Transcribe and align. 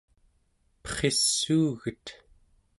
perriss'uuget 0.83 2.05